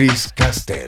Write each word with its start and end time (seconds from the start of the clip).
Cris 0.00 0.32
Castel. 0.32 0.79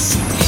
Yes! 0.00 0.39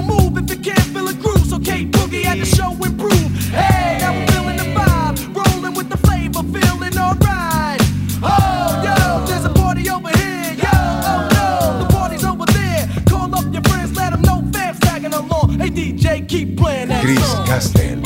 move 0.00 0.38
if 0.38 0.48
you 0.48 0.58
can't 0.62 0.88
feel 0.94 1.08
a 1.08 1.14
groove. 1.14 1.44
So 1.46 1.58
Kate 1.58 1.90
Boogie 1.90 2.22
had 2.22 2.38
the 2.38 2.46
show 2.46 2.70
improve. 2.82 3.30
Hey, 3.50 3.98
now 4.00 4.12
I'm 4.12 4.26
feeling 4.28 4.56
the 4.56 4.68
vibe, 4.72 5.16
rolling 5.36 5.74
with 5.74 5.88
the 5.90 5.98
flavor, 5.98 6.42
feeling 6.54 6.96
alright. 6.96 7.80
Oh, 8.22 8.82
yo, 8.86 9.26
there's 9.26 9.44
a 9.44 9.50
party 9.50 9.90
over 9.90 10.08
here. 10.16 10.54
Yo, 10.64 10.70
oh 10.72 11.28
no, 11.36 11.84
the 11.84 11.92
party's 11.92 12.24
over 12.24 12.46
there. 12.46 12.88
Call 13.06 13.34
up 13.34 13.52
your 13.52 13.62
friends, 13.62 13.94
let 13.96 14.12
them 14.12 14.22
know 14.22 14.42
tagging 14.52 15.14
along. 15.14 15.58
Hey, 15.58 15.70
DJ, 15.70 16.28
keep 16.28 16.56
playing 16.56 16.88
that 16.88 17.04
Chris 17.04 17.20
song. 17.32 18.01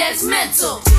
that's 0.00 0.24
mental. 0.24 0.89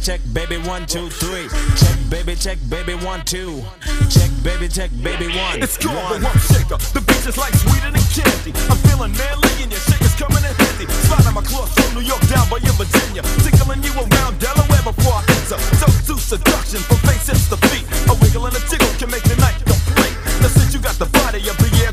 check, 0.00 0.20
baby, 0.32 0.56
one, 0.56 0.86
two, 0.86 1.10
three. 1.10 1.48
Check, 1.76 1.98
baby, 2.08 2.34
check, 2.34 2.58
baby, 2.68 2.94
one, 3.04 3.24
two. 3.24 3.62
Check, 4.08 4.30
baby, 4.42 4.66
check, 4.68 4.90
baby, 5.02 5.28
one. 5.28 5.60
It's 5.62 5.76
called 5.76 5.96
one. 5.96 6.20
the 6.20 6.26
one 6.26 6.40
shaker. 6.48 6.80
The 6.96 7.04
bitch 7.04 7.28
is 7.28 7.36
like 7.36 7.52
sweeter 7.54 7.92
than 7.92 8.04
candy. 8.08 8.52
I'm 8.72 8.80
feeling 8.88 9.12
manly 9.12 9.52
and 9.60 9.70
your 9.70 9.80
shaker's 9.84 10.16
coming 10.16 10.40
in 10.40 10.54
handy. 10.56 10.88
Slide 11.04 11.26
on 11.28 11.34
my 11.34 11.44
cloth 11.44 11.68
from 11.76 12.00
New 12.00 12.06
York 12.06 12.20
down 12.32 12.48
by 12.48 12.64
your 12.64 12.72
Virginia. 12.80 13.20
Tickling 13.44 13.84
you 13.84 13.92
around 13.92 14.40
Delaware 14.40 14.84
before 14.88 15.20
I 15.20 15.24
enter. 15.36 15.60
So 15.76 15.86
to 16.08 16.14
seduction 16.16 16.80
from 16.88 16.98
face 17.04 17.28
to 17.28 17.56
feet. 17.68 17.84
A 18.08 18.14
wiggle 18.24 18.46
and 18.46 18.56
a 18.56 18.62
tickle 18.64 18.90
can 18.96 19.10
make 19.12 19.24
the 19.28 19.36
night 19.36 19.60
complete. 19.68 20.16
Now 20.40 20.48
since 20.48 20.72
you 20.72 20.80
got 20.80 20.96
the 20.96 21.10
body 21.12 21.44
of 21.44 21.56
the 21.60 21.70
air 21.84 21.92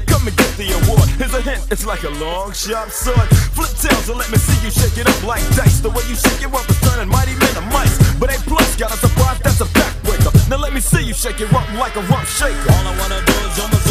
sharp 2.67 2.89
sword. 2.89 3.29
Flip 3.53 3.69
tails 3.77 4.09
and 4.09 4.17
let 4.17 4.29
me 4.31 4.37
see 4.37 4.57
you 4.65 4.71
shake 4.71 4.97
it 4.97 5.07
up 5.07 5.23
like 5.23 5.41
dice. 5.55 5.79
The 5.79 5.89
way 5.89 6.03
you 6.09 6.15
shake 6.15 6.41
it 6.41 6.51
up 6.53 6.67
is 6.69 6.79
turning 6.81 7.07
mighty 7.07 7.35
men 7.37 7.53
to 7.53 7.61
mice. 7.69 7.95
But 8.19 8.33
A 8.33 8.37
plus 8.49 8.75
got 8.75 8.91
a 8.91 8.97
surprise 8.97 9.39
that's 9.39 9.61
a 9.61 9.65
backbreaker. 9.65 10.33
Now 10.49 10.57
let 10.57 10.73
me 10.73 10.81
see 10.81 11.03
you 11.03 11.13
shake 11.13 11.39
it 11.39 11.53
up 11.53 11.67
like 11.73 11.95
a 11.95 12.01
rump 12.09 12.27
shaker. 12.27 12.71
All 12.73 12.87
I 12.87 12.97
wanna 12.99 13.21
do 13.25 13.33
is 13.47 13.59
on 13.63 13.86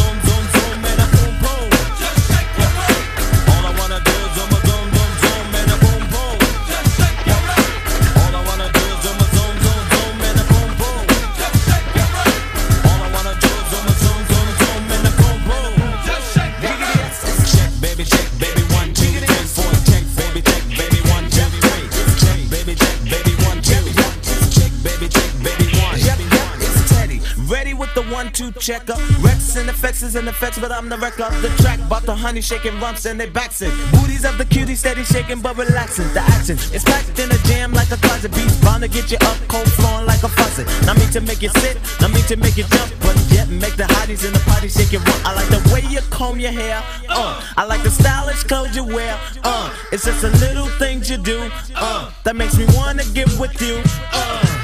checker. 28.59 28.95
Rex 29.21 29.55
and 29.55 29.69
effects 29.69 30.15
and 30.15 30.27
effects, 30.27 30.59
but 30.59 30.71
I'm 30.71 30.89
the 30.89 30.97
wreck 30.97 31.19
of 31.19 31.41
the 31.41 31.49
track. 31.61 31.79
Bought 31.89 32.03
the 32.03 32.15
honey 32.15 32.41
shaking 32.41 32.79
rumps 32.79 33.05
and 33.05 33.19
they 33.19 33.27
backs 33.27 33.61
Booties 33.91 34.25
of 34.25 34.37
the 34.37 34.45
cutie 34.45 34.75
steady 34.75 35.03
shaking 35.03 35.41
but 35.41 35.57
relaxing. 35.57 36.07
The 36.13 36.21
action 36.21 36.57
is 36.73 36.83
packed 36.83 37.17
in 37.19 37.31
a 37.31 37.37
jam 37.49 37.73
like 37.73 37.91
a 37.91 37.97
closet 37.97 38.31
beast. 38.33 38.61
Bound 38.63 38.83
to 38.83 38.89
get 38.89 39.11
you 39.11 39.17
up, 39.21 39.37
cold 39.47 39.71
flowing 39.73 40.05
like 40.05 40.23
a 40.23 40.29
faucet. 40.29 40.67
Not 40.85 40.97
me 40.97 41.05
to 41.11 41.21
make 41.21 41.41
you 41.41 41.49
sit, 41.57 41.77
not 42.01 42.11
me 42.11 42.21
to 42.23 42.35
make 42.37 42.57
you 42.57 42.65
jump, 42.65 42.91
but 43.01 43.15
yet 43.29 43.49
make 43.49 43.75
the 43.75 43.83
hotties 43.83 44.25
in 44.25 44.33
the 44.33 44.39
party 44.39 44.67
shake 44.69 44.93
it 44.93 44.99
rump. 44.99 45.25
I 45.25 45.33
like 45.35 45.49
the 45.49 45.61
way 45.73 45.81
you 45.89 46.01
comb 46.09 46.39
your 46.39 46.51
hair. 46.51 46.83
Uh, 47.09 47.41
I 47.57 47.65
like 47.65 47.83
the 47.83 47.91
stylish 47.91 48.43
clothes 48.43 48.75
you 48.75 48.83
wear. 48.83 49.19
Uh, 49.43 49.73
it's 49.91 50.05
just 50.05 50.21
the 50.21 50.31
little 50.45 50.67
things 50.77 51.09
you 51.09 51.17
do. 51.17 51.49
Uh, 51.75 52.11
that 52.23 52.35
makes 52.35 52.57
me 52.57 52.65
wanna 52.75 53.03
get 53.13 53.27
with 53.39 53.61
you. 53.61 53.81
Uh, 54.13 54.56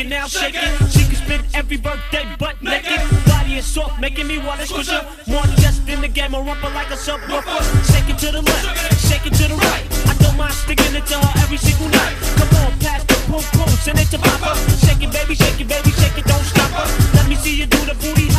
it 0.00 0.08
now, 0.08 0.26
shake 0.26 0.54
it. 0.54 0.92
She 0.92 1.04
can 1.04 1.44
every 1.54 1.76
birthday 1.76 2.24
butt 2.38 2.56
naked. 2.62 3.00
Body 3.26 3.54
is 3.56 3.66
soft, 3.66 4.00
making 4.00 4.26
me 4.26 4.38
wanna 4.38 4.66
squish 4.66 4.88
her. 4.88 5.04
More 5.26 5.42
just 5.62 5.86
in 5.88 6.00
the 6.00 6.08
game, 6.08 6.34
or 6.34 6.42
rumpa 6.42 6.72
like 6.74 6.90
a 6.90 6.96
subwoofer. 6.96 7.60
Shake 7.92 8.08
it 8.08 8.18
to 8.18 8.32
the 8.32 8.42
left, 8.42 9.08
shake 9.08 9.26
it 9.26 9.34
to 9.34 9.44
the 9.48 9.56
right. 9.56 9.84
I 10.08 10.14
don't 10.22 10.36
mind 10.36 10.54
sticking 10.54 10.94
it 10.94 11.06
to 11.06 11.16
her 11.18 11.32
every 11.42 11.58
single 11.58 11.88
night. 11.88 12.14
Come 12.38 12.52
on, 12.62 12.72
pass 12.80 13.04
the 13.04 13.16
boom 13.28 13.44
boom, 13.52 13.68
send 13.84 13.98
it 13.98 14.08
to 14.10 14.18
Papa. 14.18 14.56
Shake 14.84 15.02
it, 15.02 15.12
baby, 15.12 15.34
shake 15.34 15.60
it, 15.60 15.68
baby, 15.68 15.90
shake 15.90 16.16
it, 16.16 16.24
don't 16.24 16.44
stop 16.44 16.70
her. 16.78 17.16
Let 17.16 17.28
me 17.28 17.36
see 17.36 17.56
you 17.56 17.66
do 17.66 17.78
the 17.84 17.94
booty 17.94 18.29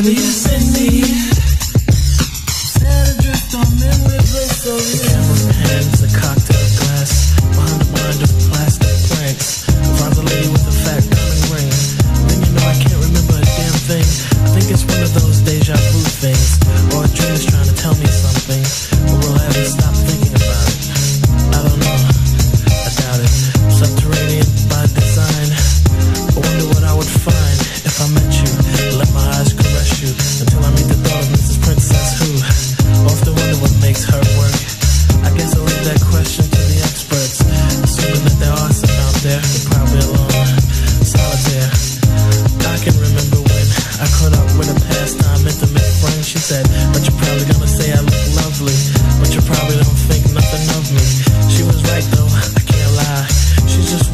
Baby, 0.00 0.10
you 0.10 0.18
send 0.18 0.67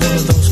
one 0.05 0.17
of 0.17 0.27
those 0.27 0.44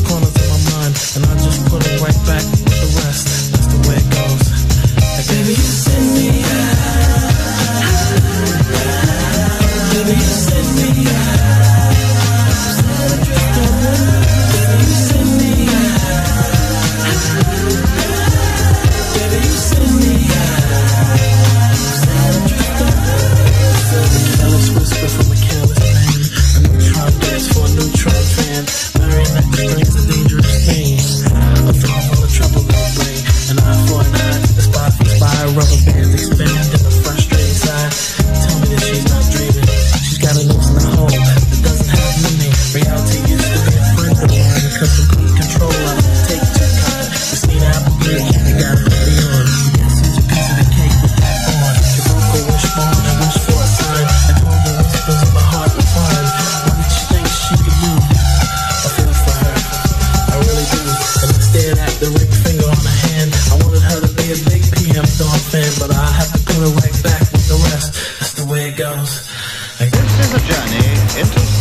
Into 71.23 71.52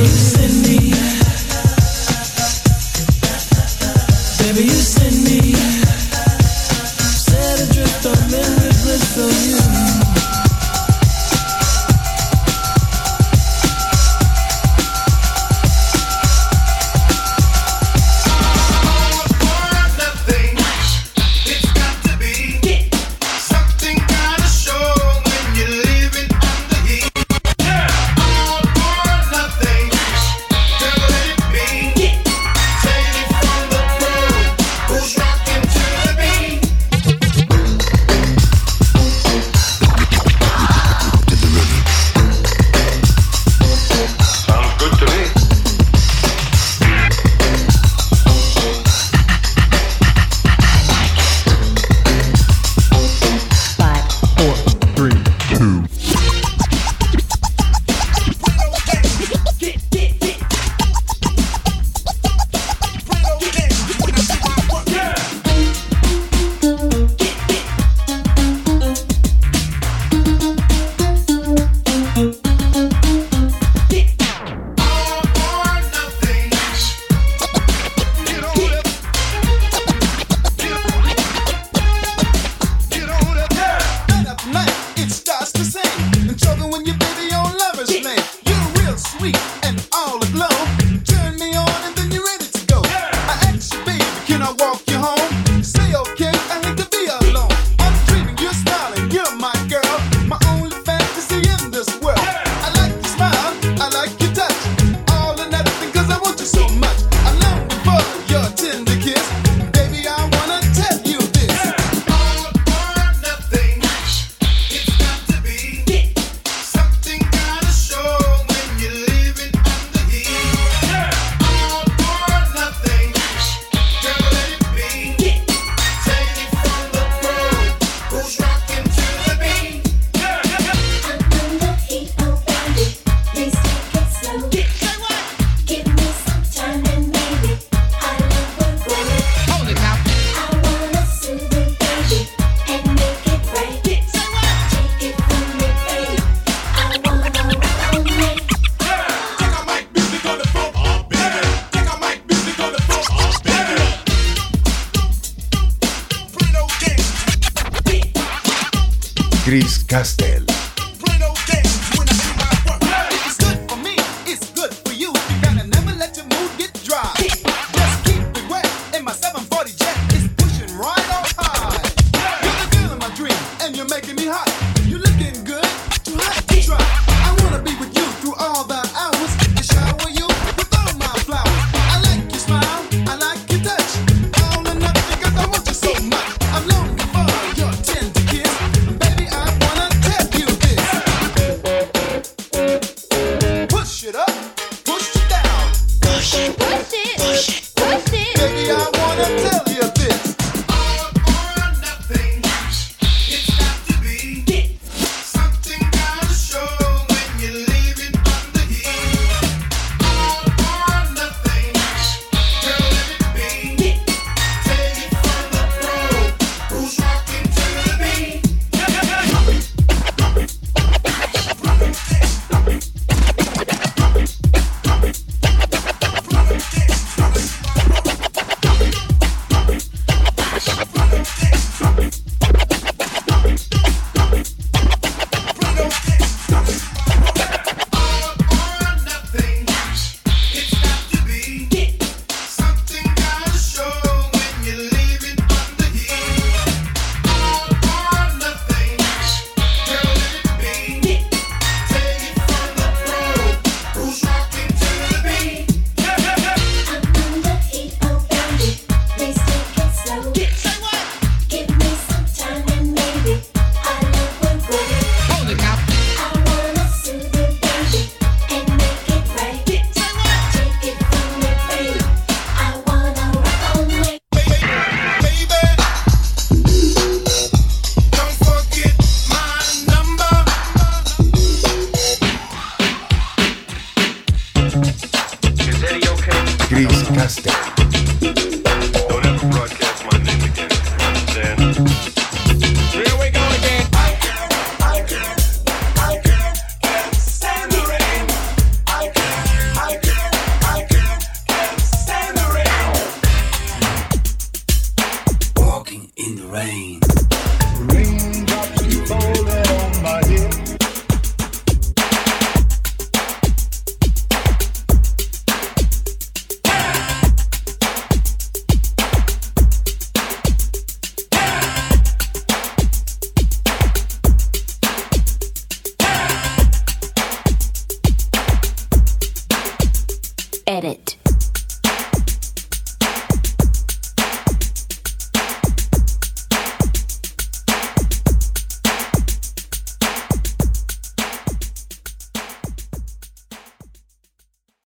You. 0.00 0.39